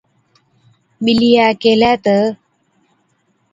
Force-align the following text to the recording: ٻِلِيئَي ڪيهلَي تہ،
ٻِلِيئَي 1.03 1.45
ڪيهلَي 1.61 1.91
تہ، 2.03 2.17